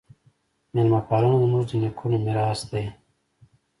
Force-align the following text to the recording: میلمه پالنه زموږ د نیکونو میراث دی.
میلمه 0.73 1.01
پالنه 1.07 1.37
زموږ 1.43 1.63
د 1.67 1.71
نیکونو 1.81 2.17
میراث 2.25 2.61
دی. 2.71 2.85